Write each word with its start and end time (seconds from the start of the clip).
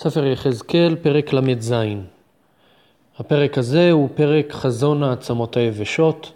ספר 0.00 0.26
יחזקאל, 0.26 0.96
פרק 1.02 1.32
ל"ז. 1.32 1.74
הפרק 3.18 3.58
הזה 3.58 3.90
הוא 3.90 4.08
פרק 4.14 4.52
חזון 4.52 5.02
העצמות 5.02 5.56
היבשות, 5.56 6.32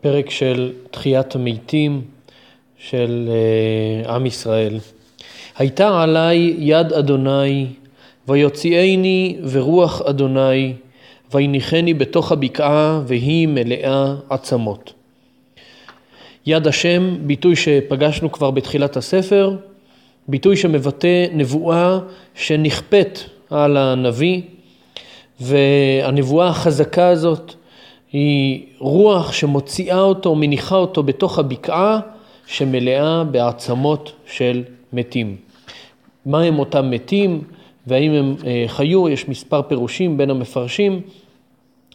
פרק 0.00 0.30
של 0.30 0.72
תחיית 0.90 1.34
המתים 1.34 2.02
של 2.78 3.28
uh, 4.04 4.10
עם 4.10 4.26
ישראל. 4.26 4.78
הייתה 5.56 6.02
עליי 6.02 6.54
יד 6.58 6.92
אדוני, 6.92 7.66
ויוציאני 8.28 9.38
ורוח 9.50 10.02
אדוני, 10.02 10.74
ויניחני 11.34 11.94
בתוך 11.94 12.32
הבקעה, 12.32 13.00
והיא 13.06 13.48
מלאה 13.48 14.14
עצמות. 14.30 14.92
יד 16.46 16.66
השם, 16.66 17.16
ביטוי 17.26 17.56
שפגשנו 17.56 18.32
כבר 18.32 18.50
בתחילת 18.50 18.96
הספר, 18.96 19.56
ביטוי 20.28 20.56
שמבטא 20.56 21.26
נבואה 21.32 21.98
שנכפית 22.34 23.28
על 23.50 23.76
הנביא, 23.76 24.42
והנבואה 25.40 26.48
החזקה 26.48 27.08
הזאת 27.08 27.54
היא 28.12 28.66
רוח 28.78 29.32
שמוציאה 29.32 30.00
אותו, 30.00 30.34
מניחה 30.34 30.76
אותו 30.76 31.02
בתוך 31.02 31.38
הבקעה 31.38 32.00
שמלאה 32.46 33.24
בעצמות 33.24 34.12
של 34.26 34.62
מתים. 34.92 35.36
מה 36.26 36.42
הם 36.42 36.58
אותם 36.58 36.90
מתים 36.90 37.42
והאם 37.86 38.10
הם 38.10 38.36
אה, 38.46 38.64
חיו? 38.66 39.08
יש 39.08 39.28
מספר 39.28 39.62
פירושים 39.62 40.16
בין 40.16 40.30
המפרשים. 40.30 41.00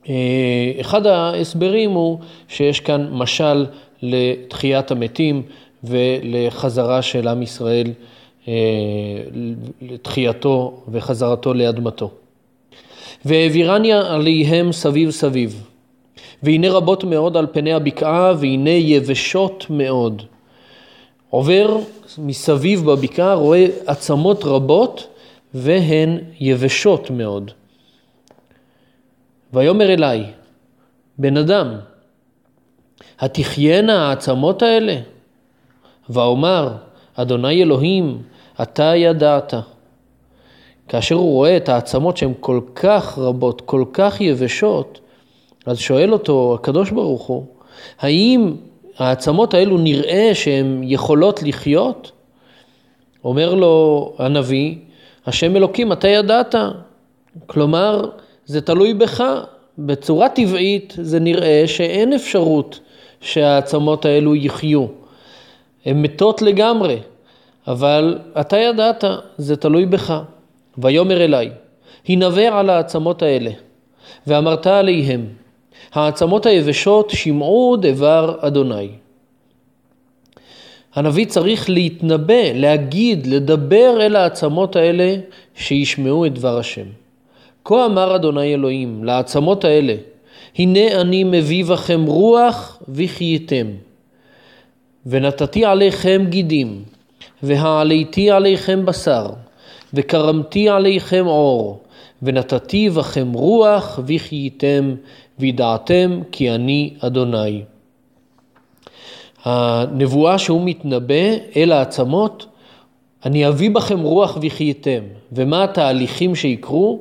אה, 0.09 0.71
אחד 0.81 1.05
ההסברים 1.05 1.91
הוא 1.91 2.19
שיש 2.47 2.79
כאן 2.79 3.07
משל 3.11 3.65
לתחיית 4.01 4.91
המתים 4.91 5.41
ולחזרה 5.83 7.01
של 7.01 7.27
עם 7.27 7.41
ישראל 7.41 7.87
לתחייתו 9.81 10.83
וחזרתו 10.91 11.53
לאדמתו. 11.53 12.11
והעבירני 13.25 13.93
עליהם 13.93 14.71
סביב 14.71 15.09
סביב, 15.11 15.67
והנה 16.43 16.69
רבות 16.69 17.03
מאוד 17.03 17.37
על 17.37 17.47
פני 17.51 17.73
הבקעה, 17.73 18.33
והנה 18.39 18.69
יבשות 18.69 19.65
מאוד. 19.69 20.23
עובר 21.29 21.77
מסביב 22.17 22.85
בבקעה, 22.85 23.33
רואה 23.33 23.65
עצמות 23.85 24.43
רבות, 24.43 25.07
והן 25.53 26.17
יבשות 26.39 27.09
מאוד. 27.09 27.51
ויאמר 29.53 29.93
אליי, 29.93 30.25
בן 31.17 31.37
אדם, 31.37 31.75
התחיינה 33.19 34.07
העצמות 34.07 34.61
האלה? 34.61 34.95
ואומר, 36.09 36.69
אדוני 37.21 37.61
אלוהים, 37.63 38.21
אתה 38.61 38.95
ידעת. 38.95 39.53
כאשר 40.87 41.15
הוא 41.15 41.33
רואה 41.33 41.57
את 41.57 41.69
העצמות 41.69 42.17
שהן 42.17 42.33
כל 42.39 42.59
כך 42.75 43.17
רבות, 43.17 43.61
כל 43.61 43.83
כך 43.93 44.21
יבשות, 44.21 44.99
אז 45.65 45.77
שואל 45.77 46.13
אותו 46.13 46.57
הקדוש 46.59 46.91
ברוך 46.91 47.21
הוא, 47.21 47.45
האם 47.99 48.53
העצמות 48.97 49.53
האלו 49.53 49.77
נראה 49.77 50.31
שהן 50.33 50.81
יכולות 50.83 51.43
לחיות? 51.43 52.11
אומר 53.23 53.53
לו 53.53 54.13
הנביא, 54.17 54.75
השם 55.25 55.55
אלוקים, 55.55 55.91
אתה 55.91 56.07
ידעת. 56.07 56.55
כלומר, 57.47 58.09
זה 58.45 58.61
תלוי 58.61 58.93
בך. 58.93 59.23
בצורה 59.77 60.29
טבעית 60.29 60.93
זה 61.01 61.19
נראה 61.19 61.63
שאין 61.67 62.13
אפשרות 62.13 62.79
שהעצמות 63.21 64.05
האלו 64.05 64.35
יחיו. 64.35 64.85
הן 65.85 66.01
מתות 66.01 66.41
לגמרי. 66.41 66.97
אבל 67.67 68.19
אתה 68.39 68.57
ידעת, 68.57 69.03
זה 69.37 69.55
תלוי 69.55 69.85
בך. 69.85 70.21
ויאמר 70.77 71.23
אליי, 71.23 71.49
הנבא 72.07 72.59
על 72.59 72.69
העצמות 72.69 73.21
האלה, 73.21 73.51
ואמרת 74.27 74.67
עליהם, 74.67 75.25
העצמות 75.93 76.45
היבשות 76.45 77.09
שמעו 77.09 77.77
דבר 77.81 78.37
אדוני. 78.39 78.89
הנביא 80.95 81.25
צריך 81.25 81.69
להתנבא, 81.69 82.51
להגיד, 82.53 83.27
לדבר 83.27 83.97
אל 84.01 84.15
העצמות 84.15 84.75
האלה 84.75 85.15
שישמעו 85.55 86.25
את 86.25 86.33
דבר 86.33 86.57
השם. 86.57 86.85
כה 87.65 87.85
אמר 87.85 88.15
אדוני 88.15 88.53
אלוהים 88.53 89.03
לעצמות 89.03 89.65
האלה, 89.65 89.95
הנה 90.57 91.01
אני 91.01 91.23
מביא 91.23 91.65
בכם 91.65 92.05
רוח 92.05 92.81
וחייתם, 92.89 93.67
ונתתי 95.05 95.65
עליכם 95.65 96.25
גידים, 96.29 96.83
והעליתי 97.43 98.31
עליכם 98.31 98.85
בשר, 98.85 99.29
וקרמתי 99.93 100.69
עליכם 100.69 101.25
עור, 101.25 101.79
ונתתי 102.21 102.89
בכם 102.89 103.33
רוח 103.33 103.99
וחייתם, 104.07 104.95
וידעתם 105.39 106.19
כי 106.31 106.51
אני 106.51 106.93
אדוני. 106.99 107.61
הנבואה 109.45 110.37
שהוא 110.37 110.61
מתנבא 110.65 111.35
אל 111.55 111.71
העצמות, 111.71 112.45
אני 113.25 113.47
אביא 113.47 113.71
בכם 113.71 113.99
רוח 113.99 114.37
וחייתם. 114.41 115.03
ומה 115.31 115.63
התהליכים 115.63 116.35
שיקרו? 116.35 116.99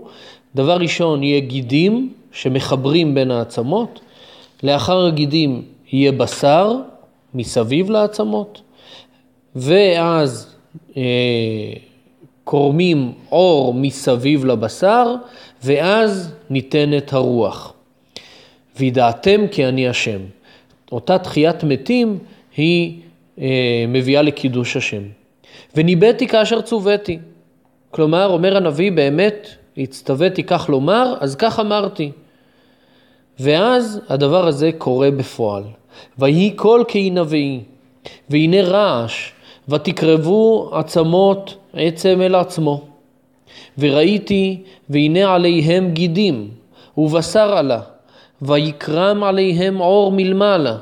דבר 0.55 0.77
ראשון, 0.77 1.23
יהיה 1.23 1.41
גידים 1.41 2.13
שמחברים 2.33 3.15
בין 3.15 3.31
העצמות, 3.31 4.01
לאחר 4.63 5.07
הגידים 5.07 5.63
יהיה 5.93 6.13
בשר 6.13 6.77
מסביב 7.35 7.91
לעצמות, 7.91 8.61
ואז 9.57 10.55
אה, 10.97 11.03
קורמים 12.45 13.13
אור 13.33 13.75
מסביב 13.75 14.45
לבשר, 14.45 15.15
ואז 15.65 16.35
ניתנת 16.51 17.13
הרוח. 17.13 17.73
וידעתם 18.79 19.41
כי 19.51 19.67
אני 19.67 19.89
השם. 19.89 20.21
אותה 20.93 21.19
תחיית 21.19 21.65
מתים 21.65 22.19
היא 22.57 23.01
אה, 23.41 23.85
מביאה 23.89 24.23
לקידוש 24.23 24.77
השם. 24.77 25.03
וניבאתי 25.77 26.29
כאשר 26.29 26.61
צוויתי. 26.61 27.19
כלומר, 27.91 28.27
אומר 28.27 28.57
הנביא, 28.57 28.93
באמת, 28.93 29.49
הצטוויתי 29.77 30.45
כך 30.45 30.69
לומר, 30.69 31.15
אז 31.21 31.37
כך 31.37 31.61
אמרתי. 31.61 32.13
ואז 33.41 34.01
הדבר 34.09 34.47
הזה 34.47 34.71
קורה 34.79 35.11
בפועל. 35.11 35.63
ויהי 36.19 36.51
קול 36.51 36.85
כענבי, 36.89 37.61
והנה 38.31 38.63
רעש, 38.63 39.31
ותקרבו 39.71 40.71
עצמות 40.73 41.57
עצם 41.75 42.21
אל 42.23 42.35
עצמו. 42.35 42.81
וראיתי, 43.79 44.63
והנה 44.91 45.35
עליהם 45.35 45.91
גידים, 45.91 46.49
ובשר 46.99 47.57
עלה, 47.57 47.81
ויקרם 48.43 49.23
עליהם 49.23 49.79
עור 49.79 50.13
מלמעלה, 50.13 50.77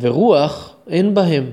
ורוח 0.00 0.74
אין 0.88 1.14
בהם. 1.14 1.46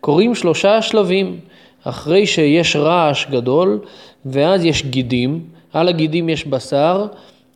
קוראים 0.00 0.34
שלושה 0.34 0.82
שלבים, 0.82 1.40
אחרי 1.84 2.26
שיש 2.26 2.76
רעש 2.76 3.26
גדול, 3.30 3.80
ואז 4.26 4.64
יש 4.64 4.84
גידים, 4.84 5.44
על 5.72 5.88
הגידים 5.88 6.28
יש 6.28 6.46
בשר, 6.46 7.06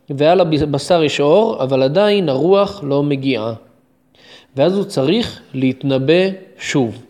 ועל 0.09 0.41
הבשר 0.41 1.03
יש 1.03 1.19
אור, 1.19 1.63
אבל 1.63 1.83
עדיין 1.83 2.29
הרוח 2.29 2.83
לא 2.83 3.03
מגיעה. 3.03 3.53
ואז 4.55 4.77
הוא 4.77 4.83
צריך 4.83 5.41
להתנבא 5.53 6.23
שוב. 6.59 7.03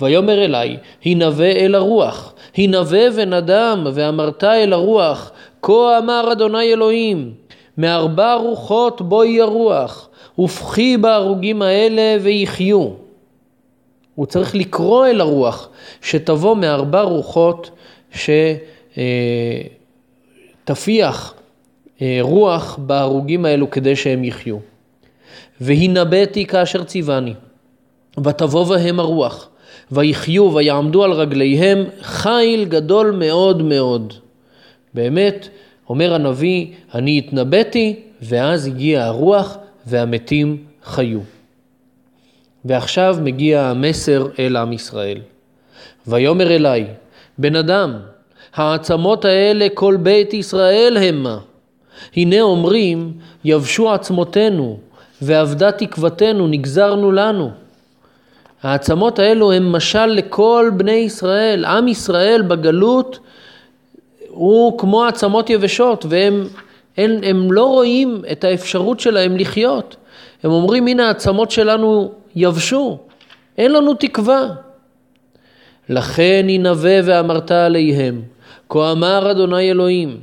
ויאמר 0.00 0.44
אלי, 0.44 0.76
הנבא 1.04 1.44
אל 1.44 1.74
הרוח, 1.74 2.34
הנבא 2.56 3.04
ונדם, 3.14 3.86
ואמרת 3.94 4.44
אל 4.44 4.72
הרוח, 4.72 5.32
כה 5.62 5.98
אמר 5.98 6.28
אדוני 6.32 6.72
אלוהים, 6.72 7.32
מארבע 7.78 8.34
רוחות 8.34 9.02
בואי 9.02 9.40
הרוח, 9.40 10.08
ופחי 10.38 10.96
בהרוגים 10.96 11.62
האלה 11.62 12.16
ויחיו. 12.22 12.88
הוא 14.14 14.26
צריך 14.26 14.54
לקרוא 14.54 15.06
אל 15.06 15.20
הרוח, 15.20 15.68
שתבוא 16.02 16.56
מארבע 16.56 17.00
רוחות 17.00 17.70
שתפיח 20.64 21.34
אה, 22.02 22.18
רוח 22.20 22.78
בהרוגים 22.78 23.44
האלו 23.44 23.70
כדי 23.70 23.96
שהם 23.96 24.24
יחיו. 24.24 24.56
והנבאתי 25.60 26.46
כאשר 26.46 26.84
ציווני, 26.84 27.34
ותבוא 28.24 28.64
בהם 28.64 29.00
הרוח, 29.00 29.48
ויחיו 29.92 30.54
ויעמדו 30.54 31.04
על 31.04 31.12
רגליהם 31.12 31.84
חיל 32.02 32.64
גדול 32.64 33.10
מאוד 33.10 33.62
מאוד. 33.62 34.12
באמת, 34.94 35.48
אומר 35.88 36.14
הנביא, 36.14 36.66
אני 36.94 37.18
התנבאתי, 37.18 38.00
ואז 38.22 38.66
הגיע 38.66 39.04
הרוח 39.04 39.56
והמתים 39.86 40.56
חיו. 40.84 41.20
ועכשיו 42.64 43.16
מגיע 43.22 43.62
המסר 43.62 44.26
אל 44.38 44.56
עם 44.56 44.72
ישראל. 44.72 45.18
ויאמר 46.06 46.54
אליי, 46.54 46.86
בן 47.38 47.56
אדם, 47.56 47.96
העצמות 48.54 49.24
האלה 49.24 49.66
כל 49.74 49.96
בית 50.02 50.34
ישראל 50.34 50.96
המה. 51.00 51.38
הנה 52.16 52.40
אומרים, 52.40 53.12
יבשו 53.44 53.92
עצמותינו, 53.92 54.78
ואבדה 55.22 55.72
תקוותנו, 55.72 56.48
נגזרנו 56.48 57.12
לנו. 57.12 57.65
העצמות 58.62 59.18
האלו 59.18 59.52
הם 59.52 59.72
משל 59.72 60.06
לכל 60.06 60.70
בני 60.76 60.92
ישראל. 60.92 61.64
עם 61.64 61.88
ישראל 61.88 62.42
בגלות 62.42 63.18
הוא 64.28 64.78
כמו 64.78 65.04
עצמות 65.04 65.50
יבשות, 65.50 66.06
והם 66.08 66.46
הם, 66.96 67.10
הם 67.22 67.52
לא 67.52 67.64
רואים 67.64 68.22
את 68.32 68.44
האפשרות 68.44 69.00
שלהם 69.00 69.36
לחיות. 69.36 69.96
הם 70.42 70.50
אומרים, 70.50 70.86
הנה 70.86 71.06
העצמות 71.06 71.50
שלנו 71.50 72.12
יבשו, 72.36 72.98
אין 73.58 73.72
לנו 73.72 73.94
תקווה. 73.94 74.46
לכן 75.88 76.46
ינבא 76.48 77.00
ואמרת 77.04 77.50
עליהם, 77.50 78.22
כה 78.68 78.92
אמר 78.92 79.30
אדוני 79.30 79.70
אלוהים, 79.70 80.16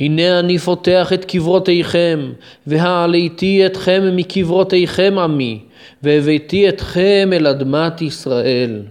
הנה 0.00 0.38
אני 0.38 0.58
פותח 0.58 1.12
את 1.12 1.24
קברותיכם, 1.24 2.32
והעליתי 2.66 3.66
אתכם 3.66 4.16
מקברותיכם 4.16 5.18
עמי, 5.18 5.60
והבאתי 6.02 6.68
אתכם 6.68 7.30
אל 7.32 7.46
אדמת 7.46 8.02
ישראל. 8.02 8.82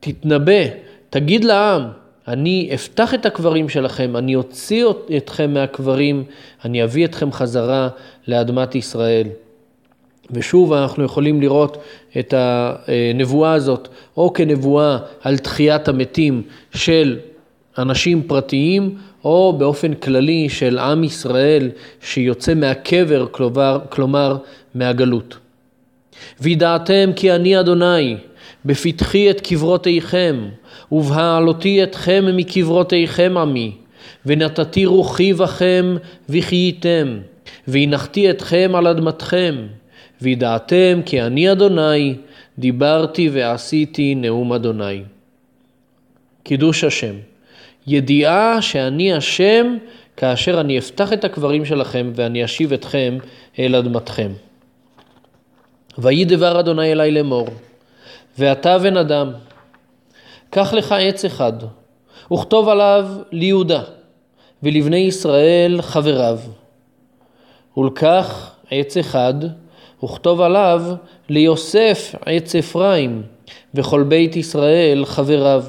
תתנבא, 0.00 0.62
תגיד 1.10 1.44
לעם, 1.44 1.82
אני 2.28 2.70
אפתח 2.74 3.14
את 3.14 3.26
הקברים 3.26 3.68
שלכם, 3.68 4.16
אני 4.16 4.36
אוציא 4.36 4.86
אתכם 5.16 5.54
מהקברים, 5.54 6.24
אני 6.64 6.84
אביא 6.84 7.04
אתכם 7.04 7.32
חזרה 7.32 7.88
לאדמת 8.28 8.74
ישראל. 8.74 9.26
ושוב 10.30 10.72
אנחנו 10.72 11.04
יכולים 11.04 11.40
לראות 11.40 11.82
את 12.18 12.34
הנבואה 12.36 13.52
הזאת 13.52 13.88
או 14.16 14.32
כנבואה 14.32 14.98
על 15.22 15.38
תחיית 15.38 15.88
המתים 15.88 16.42
של 16.74 17.18
אנשים 17.78 18.22
פרטיים 18.22 18.96
או 19.24 19.54
באופן 19.58 19.94
כללי 19.94 20.48
של 20.48 20.78
עם 20.78 21.04
ישראל 21.04 21.70
שיוצא 22.00 22.54
מהקבר, 22.54 23.26
כלומר, 23.30 23.78
כלומר 23.88 24.36
מהגלות. 24.74 25.38
וידעתם 26.40 27.10
כי 27.16 27.32
אני 27.32 27.60
אדוני, 27.60 28.16
בפתחי 28.64 29.30
את 29.30 29.40
קברותיכם, 29.40 30.48
ובהעלותי 30.92 31.82
אתכם 31.82 32.24
מקברותיכם 32.36 33.34
עמי, 33.38 33.72
ונתתי 34.26 34.86
רוחי 34.86 35.32
בכם 35.32 35.96
וחייתם, 36.28 37.18
והנחתי 37.68 38.30
אתכם 38.30 38.72
על 38.74 38.86
אדמתכם, 38.86 39.54
וידעתם 40.22 41.00
כי 41.06 41.22
אני 41.22 41.52
אדוני, 41.52 42.14
דיברתי 42.58 43.28
ועשיתי 43.32 44.14
נאום 44.14 44.52
אדוני. 44.52 45.02
קידוש 46.42 46.84
השם. 46.84 47.14
ידיעה 47.86 48.62
שאני 48.62 49.14
השם 49.14 49.76
כאשר 50.16 50.60
אני 50.60 50.78
אפתח 50.78 51.12
את 51.12 51.24
הקברים 51.24 51.64
שלכם 51.64 52.12
ואני 52.14 52.44
אשיב 52.44 52.72
אתכם 52.72 53.18
אל 53.58 53.74
אדמתכם. 53.74 54.32
ויהי 55.98 56.24
דבר 56.24 56.60
אדוני 56.60 56.92
אלי 56.92 57.10
לאמור, 57.10 57.48
ואתה 58.38 58.78
בן 58.78 58.96
אדם, 58.96 59.32
קח 60.50 60.72
לך 60.72 60.94
עץ 60.98 61.24
אחד, 61.24 61.52
וכתוב 62.32 62.68
עליו 62.68 63.08
ליהודה, 63.32 63.82
ולבני 64.62 64.96
ישראל 64.96 65.82
חבריו. 65.82 66.38
ולקח 67.76 68.54
עץ 68.70 68.96
אחד, 68.96 69.34
וכתוב 70.04 70.40
עליו 70.40 70.82
ליוסף 71.28 72.14
עץ 72.26 72.54
אפרים, 72.54 73.22
וכל 73.74 74.02
בית 74.02 74.36
ישראל 74.36 75.04
חבריו. 75.04 75.64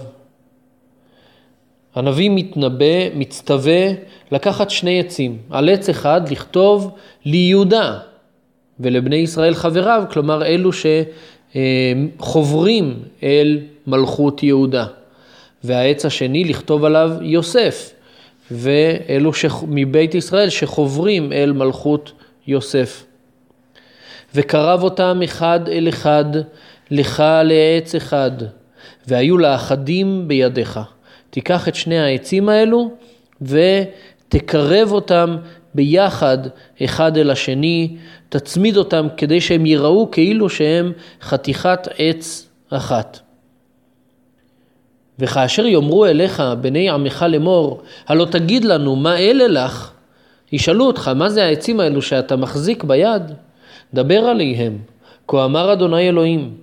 הנביא 1.96 2.30
מתנבא, 2.30 3.10
מצטווה 3.16 3.88
לקחת 4.32 4.70
שני 4.70 5.00
עצים, 5.00 5.38
על 5.50 5.70
עץ 5.70 5.90
אחד 5.90 6.22
לכתוב 6.30 6.92
ליהודה 7.26 7.98
ולבני 8.80 9.16
ישראל 9.16 9.56
חבריו, 9.56 10.04
כלומר 10.12 10.46
אלו 10.46 10.70
שחוברים 11.54 13.00
אל 13.24 13.60
מלכות 13.88 14.44
יהודה. 14.44 14.86
והעץ 15.64 16.06
השני 16.06 16.44
לכתוב 16.44 16.86
עליו 16.86 17.12
יוסף, 17.22 17.94
ואלו 18.52 19.34
שח... 19.34 19.64
מבית 19.68 20.16
ישראל 20.16 20.50
שחוברים 20.50 21.34
אל 21.34 21.52
מלכות 21.52 22.12
יוסף. 22.48 23.06
וקרב 24.36 24.84
אותם 24.84 25.22
אחד 25.24 25.60
אל 25.70 25.90
אחד, 25.90 26.26
לך 26.92 27.24
לעץ 27.44 27.96
אחד, 27.96 28.32
והיו 29.08 29.38
לאחדים 29.38 30.28
בידיך. 30.28 30.80
תיקח 31.36 31.68
את 31.68 31.76
שני 31.76 32.00
העצים 32.00 32.50
האלו 32.50 32.92
ותקרב 33.42 34.92
אותם 34.92 35.38
ביחד 35.74 36.38
אחד 36.84 37.18
אל 37.18 37.32
השני, 37.32 37.96
תצמיד 38.30 38.78
אותם 38.78 39.08
כדי 39.18 39.42
שהם 39.42 39.66
ייראו 39.66 40.12
כאילו 40.12 40.50
שהם 40.50 40.92
חתיכת 41.22 41.88
עץ 41.98 42.50
אחת. 42.70 43.20
וכאשר 45.20 45.66
יאמרו 45.66 46.06
אליך 46.06 46.44
בני 46.62 46.90
עמך 46.90 47.26
לאמור, 47.30 47.82
הלא 48.08 48.26
תגיד 48.26 48.66
לנו 48.66 48.96
מה 48.96 49.18
אלה 49.18 49.48
לך, 49.48 49.92
ישאלו 50.52 50.88
אותך 50.88 51.08
מה 51.08 51.30
זה 51.30 51.46
העצים 51.46 51.80
האלו 51.80 52.02
שאתה 52.02 52.36
מחזיק 52.36 52.84
ביד, 52.84 53.24
דבר 53.94 54.20
עליהם. 54.20 54.78
כה 55.28 55.46
אמר 55.46 55.74
אדוני 55.74 56.10
אלוהים, 56.10 56.54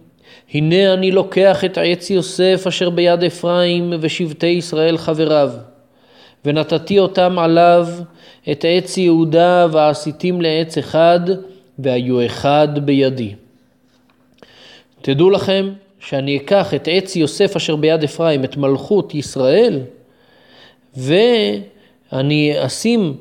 הנה 0.54 0.94
אני 0.94 1.10
לוקח 1.10 1.64
את 1.64 1.78
עץ 1.82 2.10
יוסף 2.10 2.64
אשר 2.68 2.90
ביד 2.90 3.24
אפרים 3.24 3.92
ושבטי 4.00 4.46
ישראל 4.46 4.98
חבריו, 4.98 5.50
ונתתי 6.44 6.98
אותם 6.98 7.38
עליו 7.38 7.88
את 8.52 8.64
עץ 8.68 8.98
יהודה 8.98 9.66
ועשיתים 9.72 10.40
לעץ 10.40 10.78
אחד, 10.78 11.20
והיו 11.78 12.26
אחד 12.26 12.68
בידי. 12.84 13.34
תדעו 15.02 15.30
לכם 15.30 15.72
שאני 16.00 16.36
אקח 16.36 16.74
את 16.74 16.88
עץ 16.90 17.16
יוסף 17.16 17.56
אשר 17.56 17.76
ביד 17.76 18.04
אפרים, 18.04 18.44
את 18.44 18.56
מלכות 18.56 19.14
ישראל, 19.14 19.80
ואני 20.96 22.54
אשים 22.66 23.16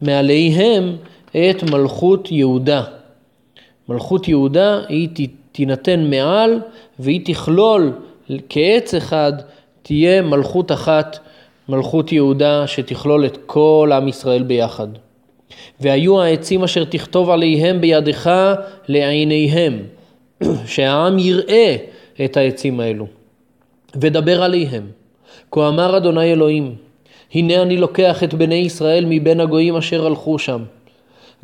מעליהם 0.00 0.96
את 1.30 1.62
מלכות 1.62 2.32
יהודה. 2.32 2.82
מלכות 3.88 4.28
יהודה 4.28 4.80
היא 4.88 5.08
תינתן 5.54 6.10
מעל 6.10 6.60
והיא 6.98 7.20
תכלול 7.24 7.92
כעץ 8.48 8.94
אחד, 8.94 9.32
תהיה 9.82 10.22
מלכות 10.22 10.72
אחת, 10.72 11.18
מלכות 11.68 12.12
יהודה, 12.12 12.66
שתכלול 12.66 13.26
את 13.26 13.38
כל 13.46 13.90
עם 13.96 14.08
ישראל 14.08 14.42
ביחד. 14.42 14.88
והיו 15.80 16.22
העצים 16.22 16.64
אשר 16.64 16.84
תכתוב 16.84 17.30
עליהם 17.30 17.80
בידך 17.80 18.30
לעיניהם, 18.88 19.82
שהעם 20.66 21.18
יראה 21.18 21.76
את 22.24 22.36
העצים 22.36 22.80
האלו, 22.80 23.06
ודבר 24.00 24.42
עליהם. 24.42 24.86
כה 25.50 25.68
אמר 25.68 25.96
אדוני 25.96 26.32
אלוהים, 26.32 26.74
הנה 27.34 27.62
אני 27.62 27.76
לוקח 27.76 28.22
את 28.24 28.34
בני 28.34 28.54
ישראל 28.54 29.04
מבין 29.08 29.40
הגויים 29.40 29.76
אשר 29.76 30.06
הלכו 30.06 30.38
שם, 30.38 30.62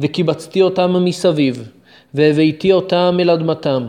וקיבצתי 0.00 0.62
אותם 0.62 1.04
מסביב, 1.04 1.68
והבאתי 2.14 2.72
אותם 2.72 3.16
אל 3.20 3.30
אדמתם, 3.30 3.86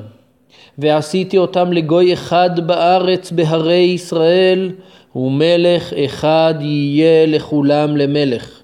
ועשיתי 0.77 1.37
אותם 1.37 1.73
לגוי 1.73 2.13
אחד 2.13 2.67
בארץ 2.67 3.31
בהרי 3.31 3.73
ישראל, 3.73 4.71
ומלך 5.15 5.93
אחד 5.93 6.53
יהיה 6.59 7.25
לכולם 7.25 7.97
למלך. 7.97 8.61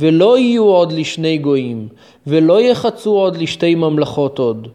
ולא 0.00 0.38
יהיו 0.38 0.64
עוד 0.64 0.92
לשני 0.92 1.38
גויים, 1.38 1.88
ולא 2.26 2.60
יחצו 2.60 3.10
עוד 3.10 3.36
לשתי 3.36 3.74
ממלכות 3.74 4.38
עוד. 4.38 4.68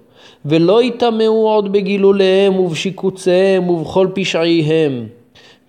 ולא 0.46 0.84
יטמאו 0.84 1.48
עוד 1.50 1.72
בגילוליהם 1.72 2.60
ובשיקוציהם 2.60 3.70
ובכל 3.70 4.08
פשעיהם. 4.16 5.08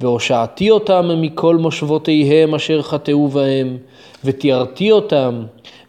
והושעתי 0.00 0.70
אותם 0.70 1.10
מכל 1.20 1.56
מושבותיהם 1.56 2.54
אשר 2.54 2.82
חטאו 2.82 3.28
בהם, 3.28 3.76
ותיארתי 4.24 4.92
אותם, 4.92 5.42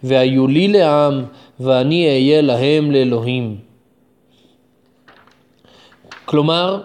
והיו 0.07 0.47
לי 0.47 0.67
לעם, 0.67 1.23
ואני 1.59 2.07
אהיה 2.07 2.41
להם 2.41 2.91
לאלוהים. 2.91 3.57
כלומר, 6.25 6.81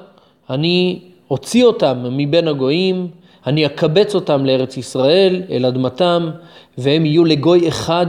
אני 0.51 1.01
אוציא 1.31 1.65
אותם 1.65 2.05
מבין 2.11 2.49
הגויים, 2.49 3.09
אני 3.47 3.67
אקבץ 3.67 4.15
אותם 4.15 4.47
לארץ 4.47 4.77
ישראל, 4.77 5.43
אל 5.51 5.67
אדמתם, 5.67 6.31
והם 6.79 7.07
יהיו 7.07 7.25
לגוי 7.25 7.69
אחד 7.69 8.07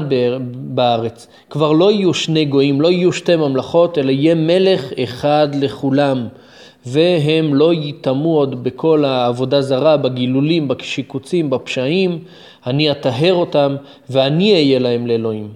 בארץ. 0.53 1.27
כבר 1.49 1.71
לא 1.71 1.91
יהיו 1.91 2.13
שני 2.13 2.45
גויים, 2.45 2.81
לא 2.81 2.91
יהיו 2.91 3.13
שתי 3.13 3.35
ממלכות, 3.35 3.97
אלא 3.97 4.11
יהיה 4.11 4.35
מלך 4.35 4.93
אחד 5.03 5.47
לכולם. 5.55 6.27
והם 6.85 7.53
לא 7.53 7.73
ייטמעו 7.73 8.37
עוד 8.37 8.63
בכל 8.63 9.05
העבודה 9.05 9.61
זרה, 9.61 9.97
בגילולים, 9.97 10.67
בשיקוצים, 10.67 11.49
בפשעים. 11.49 12.19
אני 12.67 12.91
אטהר 12.91 13.33
אותם, 13.33 13.75
ואני 14.09 14.53
אהיה 14.53 14.79
להם 14.79 15.07
לאלוהים. 15.07 15.49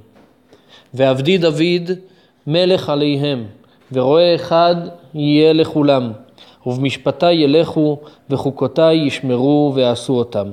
ועבדי 0.93 1.37
דוד 1.37 1.91
מלך 2.47 2.89
עליהם, 2.89 3.45
ורועה 3.91 4.35
אחד 4.35 4.75
יהיה 5.13 5.53
לכולם. 5.53 6.11
ובמשפטי 6.65 7.31
ילכו 7.31 7.97
וחוקותי 8.29 8.93
ישמרו 8.93 9.71
ועשו 9.75 10.13
אותם. 10.13 10.47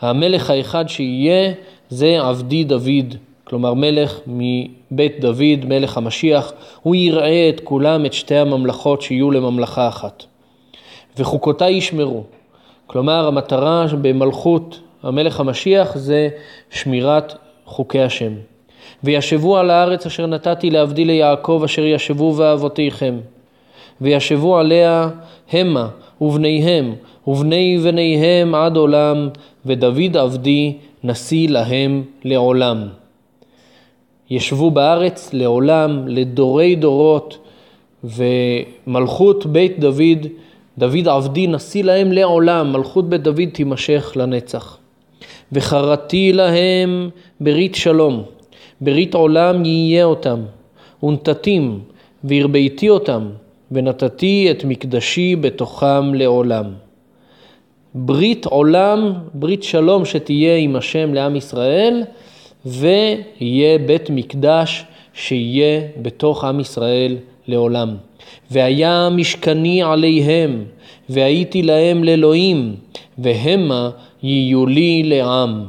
המלך 0.00 0.50
האחד 0.50 0.88
שיהיה 0.88 1.52
זה 1.88 2.20
עבדי 2.20 2.64
דוד, 2.64 3.14
כלומר 3.44 3.74
מלך 3.74 4.20
מבית 4.26 5.20
דוד, 5.20 5.64
מלך 5.64 5.96
המשיח, 5.96 6.52
הוא 6.82 6.94
יראה 6.94 7.48
את 7.48 7.60
כולם, 7.64 8.06
את 8.06 8.12
שתי 8.12 8.36
הממלכות 8.36 9.02
שיהיו 9.02 9.30
לממלכה 9.30 9.88
אחת. 9.88 10.24
וחוקותי 11.18 11.70
ישמרו, 11.70 12.22
כלומר, 12.86 13.26
המטרה 13.26 13.86
במלכות 14.02 14.80
המלך 15.02 15.40
המשיח 15.40 15.96
זה 15.96 16.28
שמירת 16.70 17.34
חוקי 17.64 18.00
השם. 18.00 18.32
וישבו 19.04 19.56
על 19.56 19.70
הארץ 19.70 20.06
אשר 20.06 20.26
נתתי 20.26 20.70
להבדיל 20.70 21.06
ליעקב 21.06 21.62
אשר 21.64 21.84
ישבו 21.84 22.34
ואבותיכם. 22.36 23.20
וישבו 24.00 24.56
עליה 24.58 25.08
המה 25.52 25.88
ובניהם 26.20 26.94
ובני 27.26 27.78
בניהם 27.84 28.54
עד 28.54 28.76
עולם, 28.76 29.28
ודוד 29.66 30.16
עבדי 30.16 30.76
נשיא 31.04 31.48
להם 31.48 32.02
לעולם. 32.24 32.88
ישבו 34.30 34.70
בארץ 34.70 35.30
לעולם, 35.32 36.08
לדורי 36.08 36.74
דורות, 36.74 37.38
ומלכות 38.04 39.46
בית 39.46 39.78
דוד, 39.78 40.26
דוד 40.78 41.08
עבדי 41.08 41.46
נשיא 41.46 41.84
להם 41.84 42.12
לעולם, 42.12 42.72
מלכות 42.72 43.08
בית 43.08 43.22
דוד 43.22 43.48
תימשך 43.52 44.12
לנצח. 44.16 44.78
וחרתי 45.52 46.32
להם 46.32 47.10
ברית 47.40 47.74
שלום, 47.74 48.22
ברית 48.80 49.14
עולם 49.14 49.64
יהיה 49.64 50.04
אותם, 50.04 50.40
ונתתים, 51.02 51.80
והרביתי 52.24 52.88
אותם, 52.88 53.28
ונתתי 53.72 54.48
את 54.50 54.64
מקדשי 54.64 55.36
בתוכם 55.36 56.14
לעולם. 56.14 56.64
ברית 57.94 58.44
עולם, 58.46 59.12
ברית 59.34 59.62
שלום 59.62 60.04
שתהיה 60.04 60.56
עם 60.56 60.76
השם 60.76 61.14
לעם 61.14 61.36
ישראל, 61.36 62.02
ויהיה 62.66 63.78
בית 63.78 64.10
מקדש 64.10 64.84
שיהיה 65.14 65.80
בתוך 66.02 66.44
עם 66.44 66.60
ישראל 66.60 67.16
לעולם. 67.48 67.96
והיה 68.50 69.08
משכני 69.10 69.82
עליהם, 69.82 70.64
והייתי 71.08 71.62
להם 71.62 72.04
לאלוהים, 72.04 72.74
והמה 73.18 73.90
יהיו 74.22 74.66
לי 74.66 75.02
לעם. 75.02 75.64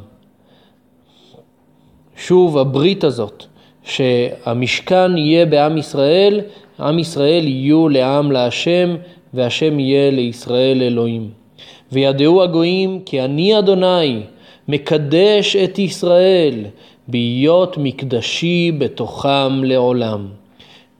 שוב 2.17 2.57
הברית 2.57 3.03
הזאת, 3.03 3.45
שהמשכן 3.83 5.17
יהיה 5.17 5.45
בעם 5.45 5.77
ישראל, 5.77 6.41
עם 6.79 6.99
ישראל 6.99 7.47
יהיו 7.47 7.89
לעם 7.89 8.31
להשם, 8.31 8.95
והשם 9.33 9.79
יהיה 9.79 10.11
לישראל 10.11 10.81
אלוהים. 10.81 11.29
וידעו 11.91 12.43
הגויים 12.43 12.99
כי 13.05 13.21
אני 13.21 13.59
אדוני 13.59 14.21
מקדש 14.67 15.55
את 15.55 15.79
ישראל 15.79 16.65
בהיות 17.07 17.77
מקדשי 17.77 18.71
בתוכם 18.77 19.63
לעולם. 19.63 20.27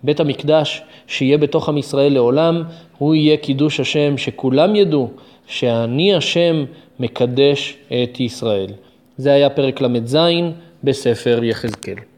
בית 0.04 0.20
המקדש 0.20 0.82
שיהיה 1.08 1.38
בתוך 1.38 1.70
עם 1.70 1.78
ישראל 1.78 2.14
לעולם, 2.14 2.64
הוא 2.98 3.16
יהיה 3.16 3.38
קידוש 3.38 3.80
השם, 3.80 4.18
שכולם 4.18 4.76
ידעו 4.76 5.10
שאני 5.48 6.16
השם 6.16 6.66
מקדש 7.00 7.78
את 7.88 8.20
ישראל. 8.20 8.72
זה 9.18 9.34
היה 9.34 9.50
פרק 9.50 9.82
ל"ז 9.82 10.18
בספר 10.84 11.40
יחזקאל. 11.44 12.11